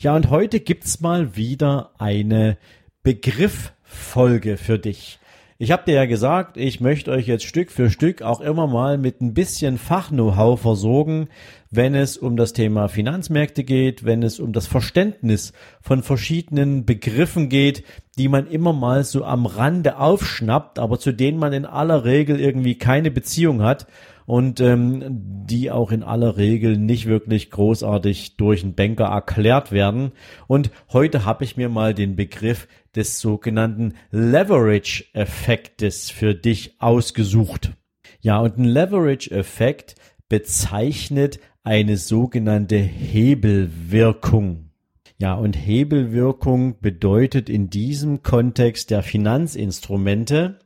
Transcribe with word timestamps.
Ja, 0.00 0.14
und 0.14 0.30
heute 0.30 0.60
gibt's 0.60 1.00
mal 1.00 1.34
wieder 1.34 1.90
eine 1.98 2.56
Begrifffolge 3.02 4.56
für 4.56 4.78
dich. 4.78 5.18
Ich 5.60 5.72
habe 5.72 5.82
dir 5.86 5.94
ja 5.94 6.06
gesagt, 6.06 6.56
ich 6.56 6.80
möchte 6.80 7.10
euch 7.10 7.26
jetzt 7.26 7.42
Stück 7.42 7.72
für 7.72 7.90
Stück 7.90 8.22
auch 8.22 8.40
immer 8.40 8.68
mal 8.68 8.96
mit 8.96 9.20
ein 9.20 9.34
bisschen 9.34 9.76
Fach-Know-how 9.76 10.60
versorgen, 10.60 11.28
wenn 11.68 11.96
es 11.96 12.16
um 12.16 12.36
das 12.36 12.52
Thema 12.52 12.86
Finanzmärkte 12.86 13.64
geht, 13.64 14.04
wenn 14.04 14.22
es 14.22 14.38
um 14.38 14.52
das 14.52 14.68
Verständnis 14.68 15.52
von 15.82 16.04
verschiedenen 16.04 16.84
Begriffen 16.86 17.48
geht, 17.48 17.82
die 18.18 18.28
man 18.28 18.46
immer 18.46 18.72
mal 18.72 19.02
so 19.02 19.24
am 19.24 19.46
Rande 19.46 19.98
aufschnappt, 19.98 20.78
aber 20.78 21.00
zu 21.00 21.10
denen 21.10 21.40
man 21.40 21.52
in 21.52 21.66
aller 21.66 22.04
Regel 22.04 22.38
irgendwie 22.38 22.78
keine 22.78 23.10
Beziehung 23.10 23.60
hat 23.60 23.88
und 24.28 24.60
ähm, 24.60 25.02
die 25.46 25.70
auch 25.70 25.90
in 25.90 26.02
aller 26.02 26.36
Regel 26.36 26.76
nicht 26.76 27.06
wirklich 27.06 27.50
großartig 27.50 28.36
durch 28.36 28.62
einen 28.62 28.74
Banker 28.74 29.06
erklärt 29.06 29.72
werden. 29.72 30.12
Und 30.46 30.70
heute 30.92 31.24
habe 31.24 31.44
ich 31.44 31.56
mir 31.56 31.70
mal 31.70 31.94
den 31.94 32.14
Begriff 32.14 32.68
des 32.94 33.20
sogenannten 33.20 33.94
Leverage-Effektes 34.10 36.10
für 36.10 36.34
dich 36.34 36.80
ausgesucht. 36.80 37.72
Ja, 38.20 38.38
und 38.38 38.58
ein 38.58 38.64
Leverage-Effekt 38.64 39.94
bezeichnet 40.28 41.38
eine 41.62 41.96
sogenannte 41.96 42.76
Hebelwirkung. 42.76 44.70
Ja, 45.18 45.34
und 45.34 45.54
Hebelwirkung 45.54 46.80
bedeutet 46.80 47.48
in 47.48 47.70
diesem 47.70 48.22
Kontext 48.22 48.90
der 48.90 49.02
Finanzinstrumente 49.02 50.58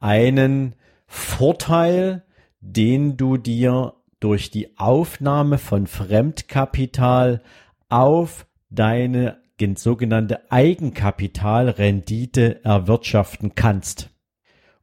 einen 0.00 0.74
Vorteil 1.06 2.26
den 2.66 3.16
du 3.16 3.36
dir 3.36 3.94
durch 4.20 4.50
die 4.50 4.78
Aufnahme 4.78 5.58
von 5.58 5.86
Fremdkapital 5.86 7.42
auf 7.88 8.46
deine 8.70 9.38
sogenannte 9.76 10.50
Eigenkapitalrendite 10.50 12.64
erwirtschaften 12.64 13.54
kannst. 13.54 14.10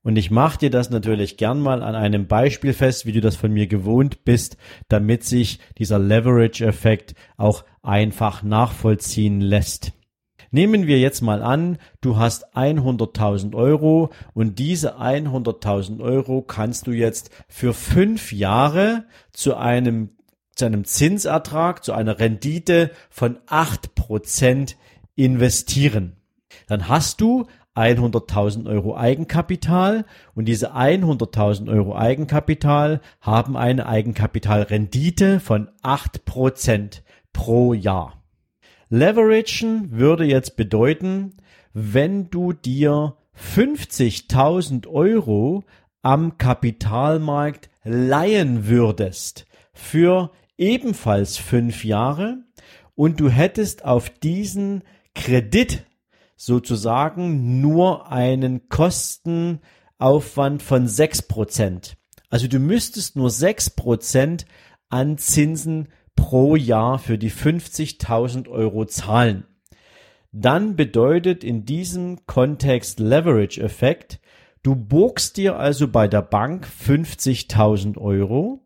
Und 0.03 0.17
ich 0.17 0.31
mache 0.31 0.59
dir 0.59 0.69
das 0.69 0.89
natürlich 0.89 1.38
gern 1.38 1.61
mal 1.61 1.81
an 1.81 1.95
einem 1.95 2.27
Beispiel 2.27 2.73
fest, 2.73 3.05
wie 3.05 3.13
du 3.13 3.21
das 3.21 3.38
von 3.38 3.53
mir 3.53 3.67
gewohnt 3.67 4.25
bist, 4.25 4.57
damit 4.89 5.23
sich 5.23 5.59
dieser 5.77 5.97
Leverage-Effekt 5.97 7.15
auch 7.38 7.63
einfach 7.81 8.43
nachvollziehen 8.43 9.39
lässt. 9.39 9.93
Nehmen 10.52 10.85
wir 10.85 10.99
jetzt 10.99 11.21
mal 11.21 11.41
an, 11.41 11.77
du 12.02 12.17
hast 12.17 12.55
100.000 12.55 13.55
Euro 13.55 14.11
und 14.35 14.59
diese 14.59 14.99
100.000 14.99 15.99
Euro 15.99 16.43
kannst 16.43 16.85
du 16.85 16.91
jetzt 16.91 17.31
für 17.47 17.73
fünf 17.73 18.31
Jahre 18.31 19.05
zu 19.31 19.55
einem, 19.55 20.11
zu 20.55 20.65
einem 20.65 20.85
Zinsertrag, 20.85 21.83
zu 21.83 21.93
einer 21.93 22.19
Rendite 22.19 22.91
von 23.09 23.39
acht 23.47 23.95
Prozent 23.95 24.77
investieren. 25.15 26.17
Dann 26.67 26.87
hast 26.87 27.21
du 27.21 27.47
100.000 27.75 28.67
Euro 28.67 28.95
Eigenkapital 28.95 30.05
und 30.35 30.45
diese 30.45 30.75
100.000 30.75 31.71
Euro 31.71 31.95
Eigenkapital 31.95 33.02
haben 33.19 33.58
eine 33.58 33.87
Eigenkapitalrendite 33.87 35.39
von 35.39 35.69
acht 35.81 36.25
Prozent 36.25 37.03
pro 37.31 37.73
Jahr. 37.73 38.23
Leveragen 38.89 39.92
würde 39.92 40.23
jetzt 40.25 40.55
bedeuten, 40.55 41.37
wenn 41.73 42.30
du 42.30 42.53
dir 42.53 43.15
50.000 43.36 44.87
Euro 44.87 45.63
am 46.03 46.37
Kapitalmarkt 46.37 47.71
leihen 47.83 48.67
würdest 48.67 49.47
für 49.73 50.30
ebenfalls 50.58 51.37
fünf 51.37 51.83
Jahre 51.83 52.43
und 52.95 53.19
du 53.19 53.30
hättest 53.30 53.86
auf 53.86 54.09
diesen 54.09 54.83
Kredit 55.15 55.86
sozusagen 56.36 57.61
nur 57.61 58.11
einen 58.11 58.69
Kostenaufwand 58.69 60.61
von 60.61 60.87
sechs 60.87 61.21
Prozent. 61.21 61.97
Also 62.30 62.47
du 62.47 62.59
müsstest 62.59 63.15
nur 63.15 63.30
sechs 63.30 63.69
Prozent 63.69 64.45
an 64.89 65.17
Zinsen 65.17 65.89
pro 66.15 66.55
Jahr 66.55 66.99
für 66.99 67.17
die 67.17 67.31
50.000 67.31 68.47
Euro 68.49 68.86
zahlen. 68.86 69.45
Dann 70.31 70.75
bedeutet 70.75 71.43
in 71.43 71.65
diesem 71.65 72.25
Kontext 72.25 72.99
Leverage-Effekt, 72.99 74.19
du 74.63 74.75
burgst 74.75 75.37
dir 75.37 75.58
also 75.58 75.87
bei 75.87 76.08
der 76.08 76.23
Bank 76.23 76.67
50.000 76.67 77.99
Euro, 77.99 78.65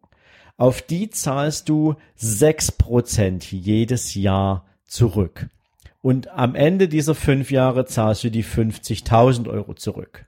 auf 0.57 0.81
die 0.81 1.09
zahlst 1.09 1.69
du 1.69 1.95
6% 2.19 3.55
jedes 3.55 4.15
Jahr 4.15 4.65
zurück. 4.85 5.49
Und 6.01 6.29
am 6.29 6.55
Ende 6.55 6.87
dieser 6.87 7.15
fünf 7.15 7.51
Jahre 7.51 7.85
zahlst 7.85 8.23
du 8.23 8.31
die 8.31 8.43
50.000 8.43 9.49
Euro 9.49 9.73
zurück. 9.75 10.25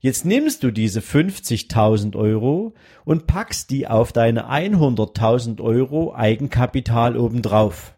Jetzt 0.00 0.24
nimmst 0.24 0.64
du 0.64 0.72
diese 0.72 1.00
50.000 1.00 2.16
Euro 2.16 2.74
und 3.04 3.26
packst 3.26 3.70
die 3.70 3.86
auf 3.86 4.12
deine 4.12 4.50
100.000 4.50 5.60
Euro 5.60 6.14
Eigenkapital 6.14 7.16
obendrauf. 7.16 7.94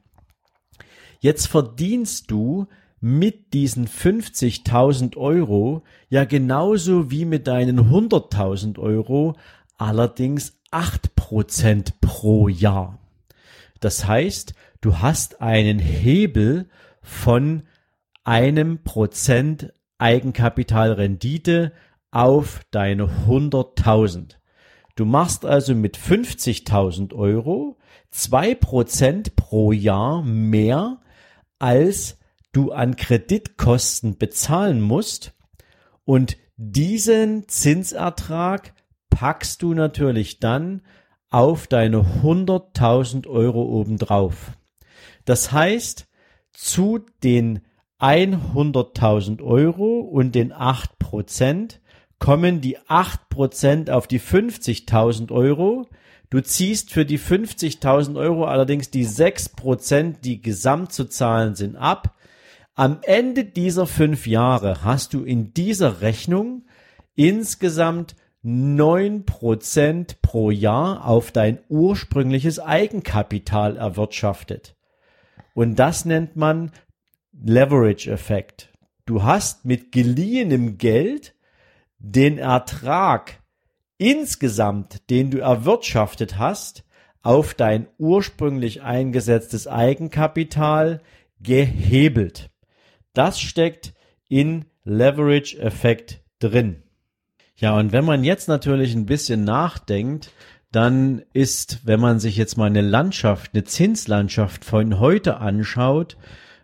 Jetzt 1.21 1.47
verdienst 1.47 2.31
du 2.31 2.67
mit 3.01 3.55
diesen 3.55 3.89
50.000 3.89 5.17
Euro 5.17 5.83
ja 6.11 6.25
genauso 6.25 7.11
wie 7.11 7.25
mit 7.25 7.47
deinen 7.47 7.91
100.000 7.91 8.79
Euro 8.79 9.37
allerdings 9.79 10.59
8% 10.73 11.14
pro 12.01 12.49
Jahr. 12.49 12.99
Das 13.81 14.07
heißt, 14.07 14.55
du 14.81 14.99
hast 14.99 15.41
einen 15.41 15.79
Hebel 15.79 16.69
von 17.03 17.65
einem 18.25 18.83
Prozent 18.83 19.73
Eigenkapitalrendite 19.99 21.73
auf 22.11 22.61
deine 22.71 23.05
100.000. 23.27 24.37
Du 24.97 25.05
machst 25.05 25.45
also 25.45 25.75
mit 25.75 25.99
50.000 25.99 27.15
Euro 27.15 27.77
zwei 28.11 28.55
Prozent 28.55 29.35
pro 29.35 29.73
Jahr 29.73 30.23
mehr, 30.23 31.01
als 31.59 32.19
du 32.53 32.71
an 32.71 32.97
Kreditkosten 32.97 34.19
bezahlen 34.19 34.81
musst. 34.81 35.35
Und 36.05 36.37
diesen 36.57 37.49
Zinsertrag 37.49 38.73
packst 39.11 39.63
du 39.63 39.75
natürlich 39.75 40.39
dann 40.39 40.83
auf 41.35 41.67
deine 41.67 42.07
100.000 42.23 43.27
Euro 43.27 43.65
obendrauf. 43.65 44.53
Das 45.25 45.51
heißt, 45.51 46.07
zu 46.53 47.01
den 47.25 47.63
100.000 47.99 49.43
Euro 49.43 49.99
und 49.99 50.37
den 50.37 50.53
8 50.53 50.97
Prozent 51.01 51.81
kommen 52.21 52.61
die 52.61 52.79
8% 52.79 53.91
auf 53.91 54.07
die 54.07 54.21
50.000 54.21 55.33
Euro. 55.33 55.89
Du 56.31 56.41
ziehst 56.41 56.93
für 56.93 57.05
die 57.05 57.19
50.000 57.19 58.17
Euro 58.17 58.45
allerdings 58.45 58.91
die 58.91 59.05
6%, 59.05 60.21
die 60.21 60.41
gesamt 60.41 60.93
zu 60.93 61.05
zahlen 61.07 61.57
sind, 61.57 61.75
ab. 61.75 62.17
Am 62.77 62.99
Ende 63.03 63.45
dieser 63.45 63.89
fünf 63.89 64.29
Jahre 64.29 64.85
hast 64.85 65.15
du 65.15 65.25
in 65.25 65.53
dieser 65.53 66.01
Rechnung 66.01 66.63
insgesamt 67.17 68.15
9% 68.45 70.17
pro 70.21 70.51
Jahr 70.51 71.07
auf 71.07 71.33
dein 71.33 71.61
ursprüngliches 71.69 72.61
Eigenkapital 72.61 73.77
erwirtschaftet. 73.77 74.77
Und 75.55 75.79
das 75.79 76.05
nennt 76.05 76.37
man 76.37 76.73
Leverage-Effekt. 77.33 78.73
Du 79.07 79.23
hast 79.23 79.65
mit 79.65 79.93
geliehenem 79.93 80.77
Geld 80.79 81.35
den 81.99 82.39
Ertrag 82.39 83.41
insgesamt, 83.97 85.09
den 85.09 85.31
du 85.31 85.39
erwirtschaftet 85.39 86.39
hast, 86.39 86.85
auf 87.23 87.55
dein 87.55 87.87
ursprünglich 87.97 88.83
eingesetztes 88.83 89.67
Eigenkapital 89.67 91.01
gehebelt. 91.41 92.51
Das 93.15 93.41
steckt 93.41 93.95
in 94.29 94.67
Leverage-Effekt 94.85 96.23
drin. 96.39 96.83
Ja, 97.57 97.79
und 97.79 97.93
wenn 97.93 98.05
man 98.05 98.25
jetzt 98.25 98.49
natürlich 98.49 98.95
ein 98.95 99.07
bisschen 99.07 99.45
nachdenkt, 99.45 100.33
dann 100.73 101.23
ist, 101.33 101.87
wenn 101.87 102.01
man 102.01 102.19
sich 102.19 102.37
jetzt 102.37 102.57
mal 102.57 102.67
eine 102.67 102.81
Landschaft, 102.81 103.53
eine 103.55 103.63
Zinslandschaft 103.63 104.65
von 104.65 104.99
heute 104.99 105.37
anschaut, 105.37 106.17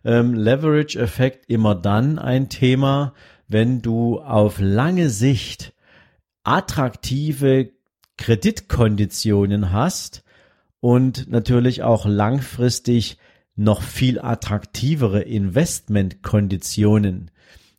ähm, 0.05 0.35
Leverage-Effekt 0.35 1.49
immer 1.49 1.77
dann 1.77 2.19
ein 2.19 2.49
Thema, 2.49 3.15
wenn 3.47 3.83
du 3.83 4.19
auf 4.19 4.59
lange 4.59 5.11
Sicht 5.11 5.75
attraktive 6.43 7.71
Kreditkonditionen 8.17 9.73
hast 9.73 10.25
und 10.81 11.31
natürlich 11.31 11.83
auch 11.83 12.07
langfristig 12.07 13.19
noch 13.55 13.83
viel 13.83 14.19
attraktivere 14.19 15.21
Investmentkonditionen. 15.21 17.31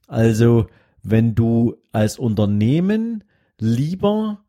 Also 0.08 0.68
wenn 1.04 1.36
du 1.36 1.78
als 1.92 2.20
Unternehmen 2.20 3.24
lieber 3.60 4.44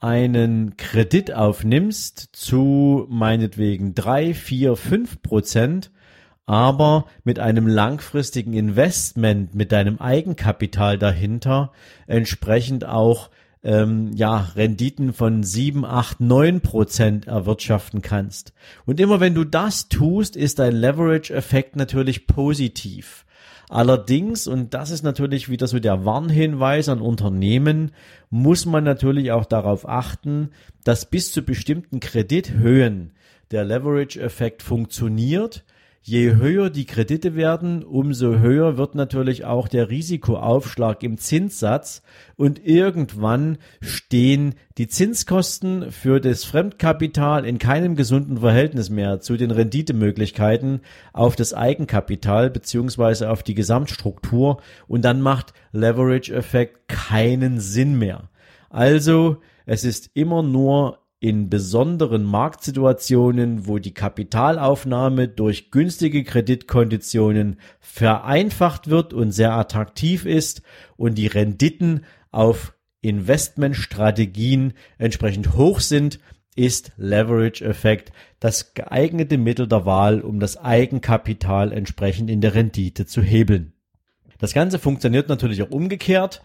einen 0.00 0.76
Kredit 0.76 1.32
aufnimmst 1.32 2.28
zu 2.32 3.06
meinetwegen 3.08 3.94
drei, 3.94 4.34
vier, 4.34 4.76
fünf 4.76 5.22
Prozent, 5.22 5.90
aber 6.46 7.06
mit 7.24 7.38
einem 7.38 7.66
langfristigen 7.66 8.54
Investment, 8.54 9.54
mit 9.54 9.72
deinem 9.72 9.98
Eigenkapital 9.98 10.98
dahinter, 10.98 11.72
entsprechend 12.06 12.86
auch 12.86 13.30
ähm, 13.62 14.12
ja, 14.14 14.38
Renditen 14.54 15.12
von 15.12 15.42
sieben, 15.42 15.84
acht, 15.84 16.20
neun 16.20 16.60
Prozent 16.60 17.26
erwirtschaften 17.26 18.00
kannst. 18.02 18.52
Und 18.86 19.00
immer 19.00 19.20
wenn 19.20 19.34
du 19.34 19.44
das 19.44 19.88
tust, 19.88 20.36
ist 20.36 20.58
dein 20.58 20.74
Leverage-Effekt 20.74 21.76
natürlich 21.76 22.26
positiv. 22.26 23.26
Allerdings, 23.68 24.46
und 24.46 24.72
das 24.72 24.90
ist 24.90 25.02
natürlich 25.02 25.50
wieder 25.50 25.66
so 25.66 25.78
der 25.78 26.04
Warnhinweis 26.04 26.88
an 26.88 27.02
Unternehmen, 27.02 27.92
muss 28.30 28.64
man 28.64 28.82
natürlich 28.84 29.30
auch 29.32 29.44
darauf 29.44 29.86
achten, 29.86 30.50
dass 30.84 31.04
bis 31.04 31.32
zu 31.32 31.42
bestimmten 31.42 32.00
Kredithöhen 32.00 33.12
der 33.50 33.64
Leverage-Effekt 33.64 34.62
funktioniert 34.62 35.64
Je 36.00 36.36
höher 36.36 36.70
die 36.70 36.86
Kredite 36.86 37.34
werden, 37.34 37.82
umso 37.82 38.38
höher 38.38 38.78
wird 38.78 38.94
natürlich 38.94 39.44
auch 39.44 39.68
der 39.68 39.90
Risikoaufschlag 39.90 41.02
im 41.02 41.18
Zinssatz 41.18 42.02
und 42.36 42.64
irgendwann 42.64 43.58
stehen 43.80 44.54
die 44.78 44.88
Zinskosten 44.88 45.90
für 45.90 46.20
das 46.20 46.44
Fremdkapital 46.44 47.44
in 47.44 47.58
keinem 47.58 47.94
gesunden 47.94 48.38
Verhältnis 48.38 48.88
mehr 48.88 49.20
zu 49.20 49.36
den 49.36 49.50
Renditemöglichkeiten 49.50 50.80
auf 51.12 51.36
das 51.36 51.52
Eigenkapital 51.52 52.48
beziehungsweise 52.48 53.28
auf 53.30 53.42
die 53.42 53.54
Gesamtstruktur 53.54 54.62
und 54.86 55.04
dann 55.04 55.20
macht 55.20 55.52
Leverage-Effekt 55.72 56.88
keinen 56.88 57.60
Sinn 57.60 57.98
mehr. 57.98 58.30
Also 58.70 59.38
es 59.66 59.84
ist 59.84 60.10
immer 60.14 60.42
nur 60.42 61.00
in 61.20 61.50
besonderen 61.50 62.22
Marktsituationen, 62.22 63.66
wo 63.66 63.78
die 63.78 63.94
Kapitalaufnahme 63.94 65.26
durch 65.26 65.70
günstige 65.70 66.22
Kreditkonditionen 66.22 67.58
vereinfacht 67.80 68.88
wird 68.88 69.12
und 69.12 69.32
sehr 69.32 69.52
attraktiv 69.52 70.24
ist 70.24 70.62
und 70.96 71.18
die 71.18 71.26
Renditen 71.26 72.04
auf 72.30 72.74
Investmentstrategien 73.00 74.74
entsprechend 74.98 75.54
hoch 75.54 75.80
sind, 75.80 76.20
ist 76.54 76.92
Leverage-Effekt 76.96 78.12
das 78.40 78.74
geeignete 78.74 79.38
Mittel 79.38 79.68
der 79.68 79.86
Wahl, 79.86 80.20
um 80.20 80.40
das 80.40 80.56
Eigenkapital 80.56 81.72
entsprechend 81.72 82.30
in 82.30 82.40
der 82.40 82.54
Rendite 82.54 83.06
zu 83.06 83.22
hebeln. 83.22 83.72
Das 84.38 84.54
Ganze 84.54 84.78
funktioniert 84.78 85.28
natürlich 85.28 85.62
auch 85.62 85.70
umgekehrt. 85.70 86.42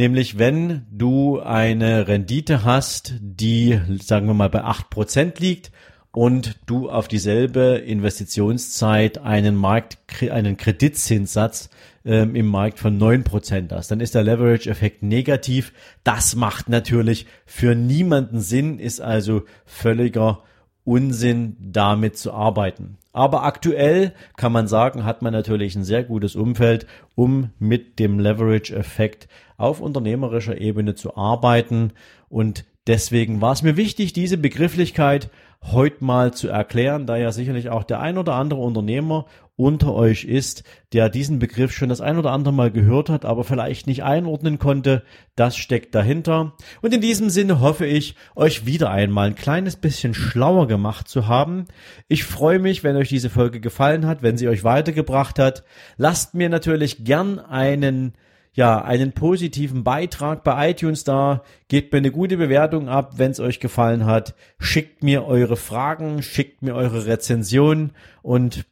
Nämlich 0.00 0.38
wenn 0.38 0.86
du 0.90 1.40
eine 1.40 2.08
Rendite 2.08 2.64
hast, 2.64 3.12
die, 3.20 3.78
sagen 4.02 4.28
wir 4.28 4.32
mal, 4.32 4.48
bei 4.48 4.64
acht 4.64 4.88
Prozent 4.88 5.40
liegt 5.40 5.72
und 6.10 6.58
du 6.64 6.88
auf 6.88 7.06
dieselbe 7.06 7.82
Investitionszeit 7.84 9.18
einen 9.18 9.56
Markt, 9.56 9.98
einen 10.22 10.56
Kreditzinssatz 10.56 11.68
ähm, 12.06 12.34
im 12.34 12.46
Markt 12.46 12.78
von 12.78 12.96
neun 12.96 13.24
Prozent 13.24 13.72
hast, 13.72 13.90
dann 13.90 14.00
ist 14.00 14.14
der 14.14 14.22
Leverage-Effekt 14.22 15.02
negativ. 15.02 15.74
Das 16.02 16.34
macht 16.34 16.70
natürlich 16.70 17.26
für 17.44 17.74
niemanden 17.74 18.40
Sinn, 18.40 18.78
ist 18.78 19.02
also 19.02 19.42
völliger 19.66 20.44
Unsinn, 20.84 21.56
damit 21.60 22.16
zu 22.16 22.32
arbeiten. 22.32 22.96
Aber 23.12 23.42
aktuell 23.42 24.12
kann 24.36 24.52
man 24.52 24.68
sagen, 24.68 25.04
hat 25.04 25.22
man 25.22 25.32
natürlich 25.32 25.74
ein 25.74 25.84
sehr 25.84 26.04
gutes 26.04 26.36
Umfeld, 26.36 26.86
um 27.14 27.50
mit 27.58 27.98
dem 27.98 28.18
Leverage-Effekt 28.18 29.28
auf 29.56 29.80
unternehmerischer 29.80 30.60
Ebene 30.60 30.94
zu 30.94 31.16
arbeiten. 31.16 31.92
Und 32.28 32.64
deswegen 32.86 33.40
war 33.40 33.52
es 33.52 33.62
mir 33.62 33.76
wichtig, 33.76 34.12
diese 34.12 34.38
Begrifflichkeit 34.38 35.30
heute 35.62 36.04
mal 36.04 36.32
zu 36.32 36.48
erklären, 36.48 37.06
da 37.06 37.16
ja 37.16 37.32
sicherlich 37.32 37.68
auch 37.68 37.84
der 37.84 38.00
ein 38.00 38.16
oder 38.16 38.34
andere 38.34 38.60
Unternehmer 38.60 39.26
unter 39.60 39.94
euch 39.94 40.24
ist, 40.24 40.64
der 40.92 41.08
diesen 41.08 41.38
Begriff 41.38 41.72
schon 41.72 41.90
das 41.90 42.00
ein 42.00 42.18
oder 42.18 42.32
andere 42.32 42.54
Mal 42.54 42.70
gehört 42.70 43.10
hat, 43.10 43.24
aber 43.24 43.44
vielleicht 43.44 43.86
nicht 43.86 44.02
einordnen 44.02 44.58
konnte. 44.58 45.02
Das 45.36 45.56
steckt 45.56 45.94
dahinter. 45.94 46.54
Und 46.80 46.94
in 46.94 47.00
diesem 47.00 47.30
Sinne 47.30 47.60
hoffe 47.60 47.86
ich, 47.86 48.16
euch 48.34 48.66
wieder 48.66 48.90
einmal 48.90 49.28
ein 49.28 49.34
kleines 49.34 49.76
bisschen 49.76 50.14
schlauer 50.14 50.66
gemacht 50.66 51.08
zu 51.08 51.28
haben. 51.28 51.66
Ich 52.08 52.24
freue 52.24 52.58
mich, 52.58 52.82
wenn 52.82 52.96
euch 52.96 53.10
diese 53.10 53.30
Folge 53.30 53.60
gefallen 53.60 54.06
hat, 54.06 54.22
wenn 54.22 54.38
sie 54.38 54.48
euch 54.48 54.64
weitergebracht 54.64 55.38
hat. 55.38 55.62
Lasst 55.96 56.34
mir 56.34 56.48
natürlich 56.48 57.04
gern 57.04 57.38
einen 57.38 58.14
ja, 58.52 58.82
einen 58.82 59.12
positiven 59.12 59.84
Beitrag 59.84 60.42
bei 60.42 60.70
iTunes 60.70 61.04
da. 61.04 61.44
Gebt 61.68 61.92
mir 61.92 61.98
eine 61.98 62.10
gute 62.10 62.36
Bewertung 62.36 62.88
ab, 62.88 63.12
wenn 63.16 63.30
es 63.30 63.38
euch 63.38 63.60
gefallen 63.60 64.06
hat. 64.06 64.34
Schickt 64.58 65.04
mir 65.04 65.24
eure 65.24 65.56
Fragen, 65.56 66.22
schickt 66.22 66.62
mir 66.62 66.74
eure 66.74 67.06
Rezension 67.06 67.92
und 68.22 68.64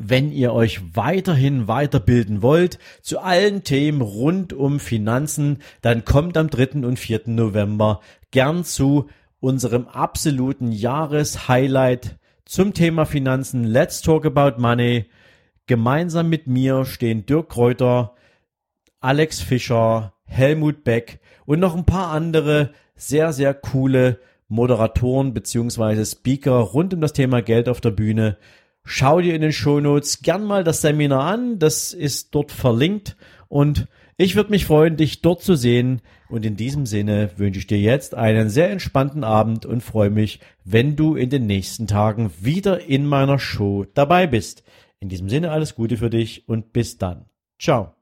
wenn 0.00 0.32
ihr 0.32 0.52
euch 0.52 0.96
weiterhin 0.96 1.68
weiterbilden 1.68 2.42
wollt 2.42 2.78
zu 3.02 3.18
allen 3.18 3.64
Themen 3.64 4.00
rund 4.00 4.52
um 4.52 4.80
Finanzen, 4.80 5.58
dann 5.82 6.04
kommt 6.04 6.36
am 6.36 6.50
3. 6.50 6.86
und 6.86 6.98
4. 6.98 7.22
November 7.26 8.00
gern 8.30 8.64
zu 8.64 9.08
unserem 9.40 9.86
absoluten 9.88 10.72
Jahreshighlight 10.72 12.18
zum 12.44 12.74
Thema 12.74 13.04
Finanzen. 13.04 13.64
Let's 13.64 14.00
Talk 14.02 14.26
About 14.26 14.60
Money. 14.60 15.06
Gemeinsam 15.66 16.28
mit 16.28 16.46
mir 16.46 16.84
stehen 16.84 17.26
Dirk 17.26 17.50
Kräuter, 17.50 18.14
Alex 19.00 19.40
Fischer, 19.40 20.14
Helmut 20.24 20.82
Beck 20.82 21.20
und 21.44 21.60
noch 21.60 21.76
ein 21.76 21.84
paar 21.84 22.10
andere 22.10 22.72
sehr, 22.96 23.32
sehr 23.32 23.54
coole 23.54 24.18
Moderatoren 24.48 25.34
beziehungsweise 25.34 26.04
Speaker 26.04 26.56
rund 26.58 26.94
um 26.94 27.00
das 27.00 27.12
Thema 27.12 27.42
Geld 27.42 27.68
auf 27.68 27.80
der 27.80 27.90
Bühne. 27.90 28.38
Schau 28.90 29.20
dir 29.20 29.34
in 29.34 29.42
den 29.42 29.52
Shownotes 29.52 30.22
gern 30.22 30.44
mal 30.44 30.64
das 30.64 30.80
Seminar 30.80 31.24
an, 31.24 31.58
das 31.58 31.92
ist 31.92 32.34
dort 32.34 32.52
verlinkt 32.52 33.16
und 33.48 33.86
ich 34.16 34.34
würde 34.34 34.50
mich 34.50 34.64
freuen, 34.64 34.96
dich 34.96 35.20
dort 35.20 35.42
zu 35.42 35.56
sehen. 35.56 36.00
Und 36.30 36.46
in 36.46 36.56
diesem 36.56 36.86
Sinne 36.86 37.30
wünsche 37.36 37.60
ich 37.60 37.66
dir 37.66 37.78
jetzt 37.78 38.14
einen 38.14 38.48
sehr 38.48 38.70
entspannten 38.70 39.24
Abend 39.24 39.66
und 39.66 39.82
freue 39.82 40.10
mich, 40.10 40.40
wenn 40.64 40.96
du 40.96 41.16
in 41.16 41.28
den 41.28 41.46
nächsten 41.46 41.86
Tagen 41.86 42.32
wieder 42.40 42.80
in 42.80 43.06
meiner 43.06 43.38
Show 43.38 43.84
dabei 43.92 44.26
bist. 44.26 44.64
In 45.00 45.10
diesem 45.10 45.28
Sinne 45.28 45.50
alles 45.50 45.74
Gute 45.74 45.98
für 45.98 46.10
dich 46.10 46.48
und 46.48 46.72
bis 46.72 46.96
dann. 46.96 47.26
Ciao. 47.60 47.97